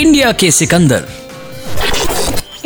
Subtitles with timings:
[0.00, 1.04] India के Sikandar.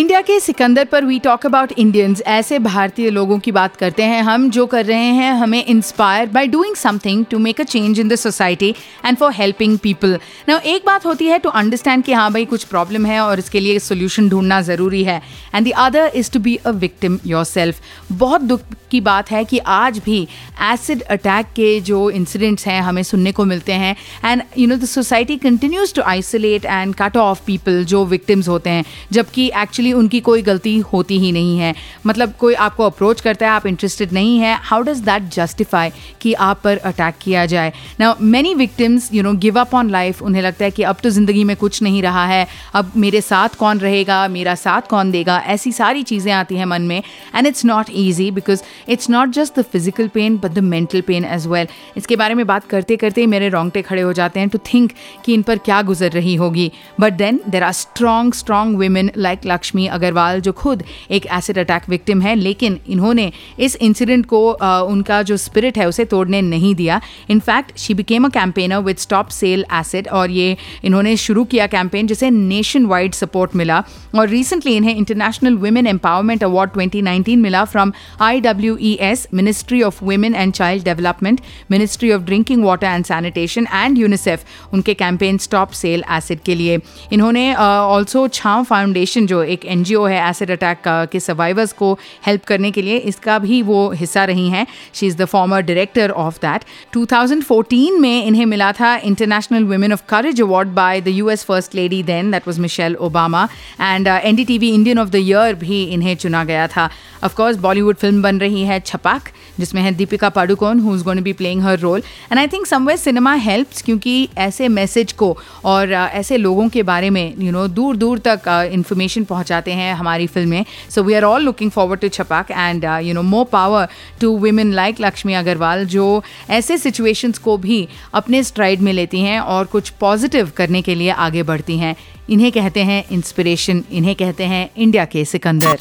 [0.00, 4.22] India के सिकंदर पर वी टॉक अबाउट इंडियंस ऐसे भारतीय लोगों की बात करते हैं
[4.22, 8.08] हम, जो कर रहे हैं हमें inspire by doing something to make a change in
[8.08, 8.70] the society
[9.06, 10.18] and for helping people
[10.48, 13.60] ना एक बात होती है टू अंडरस्टैंड कि हाँ भाई कुछ प्रॉब्लम है और इसके
[13.60, 15.20] लिए सोल्यूशन ढूंढना ज़रूरी है.
[15.54, 17.80] And the other is to be a victim yourself
[18.12, 18.60] बहुत दुख
[18.90, 20.22] की बात है कि आज भी
[20.62, 23.94] एसिड अटैक के जो इंसिडेंट्स हैं हमें सुनने को मिलते हैं.
[24.24, 28.70] And you know the society continues to isolate and cut off people जो विक्टिम्स होते
[28.70, 28.84] हैं.
[29.12, 31.74] जबकि एक्चुअली एक्चुअली उनकी कोई गलती होती ही नहीं है।
[32.06, 35.90] मतलब कोई आपको अप्रोच करता है, आप इंटरेस्टेड नहीं है हाउ डज़ दैट जस्टिफाई
[36.20, 37.72] कि आप पर अटैक किया जाए?
[38.00, 41.10] ना many victims you know give up on life उन्हें लगता है कि अब तो
[41.10, 45.38] ज़िंदगी में कुछ नहीं रहा है, अब मेरे साथ कौन रहेगा, मेरा साथ कौन देगा?
[45.48, 47.02] ऐसी सारी चीज़ें आती हैं मन में
[47.34, 51.24] and it's not easy because it's not just the physical pain but the mental pain
[51.24, 54.58] as well इसके बारे में बात करते करते मेरे रोंगटे खड़े हो जाते हैं टू
[54.72, 54.92] थिंक
[55.24, 59.40] कि इन पर क्या गुजर रही होगी। But then there are strong strong women like
[59.46, 64.50] Lakshmi Lakshmi Agarwal जो खुद एक एसिड अटैक विक्टिम है लेकिन इन्होंने इस इंसिडेंट को
[64.52, 68.96] आ, उनका जो स्पिरिट है उसे तोड़ने नहीं दिया। In fact she became a campaigner with
[68.96, 73.82] stop sale acid और ये इन्होंने शुरू किया कैंपेन जिसे नेशन वाइड सपोर्ट मिला।
[74.14, 79.82] और रिसेंटली इन्हें इंटरनेशनल वुमेन एम्पावरमेंट अवार्ड 2019 मिला from I W E S ministry
[79.82, 85.38] of women and child development ministry of drinking water and sanitation and UNICEF उनके कैंपेन
[85.38, 86.78] स्टॉप सेल एसिड के लिए।
[87.12, 91.92] इन्होंने also छाव foundation जो एक एनजीओ है एसिड अटैक के सर्वाइवर्स को
[92.26, 96.10] हेल्प करने के लिए, इसका भी वो हिस्सा रही हैं। She is the former director
[96.12, 96.64] of that
[96.96, 102.02] 2014 में इन्हें मिला था international women of courage award by the US first lady
[102.02, 103.46] then that was Michelle Obama
[103.80, 106.88] and NDTV Indian of the year भी इन्हें चुना गया था।
[107.24, 109.28] ऑफकोर्स बॉलीवुड फ़िल्म बन रही है छपाक।
[109.60, 112.98] जिसमें है Deepika Padukone who is going be playing her role and I think somewhere
[112.98, 117.52] cinema helps क्योंकि ऐसे मैसेज को और uh, ऐसे लोगों के बारे में यू you
[117.52, 121.42] नो know, दूर दूर तक इन्फॉर्मेशन uh, पहुंचाते हैं हमारी फ़िल्में so we are all
[121.42, 123.88] looking forward to Chhapaak and you know more power
[124.20, 129.40] to women like Lakshmi Agarwal जो ऐसे सिचुएशंस को भी अपने स्ट्राइड में लेती हैं
[129.40, 131.94] और कुछ पॉजिटिव करने के लिए आगे बढ़ती हैं.
[132.30, 135.76] इन्हें कहते हैं इंस्पिरेशन इन्हें कहते हैं इंडिया के सिकंदर.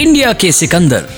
[0.00, 1.08] इंडिया के सिकंदर।